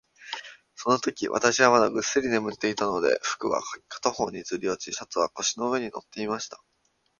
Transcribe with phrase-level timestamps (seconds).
[0.73, 6.59] そのとき、私はまだぐっすり眠っていたので、服は片方にずり落ち、シャツは腰の上に載っていました。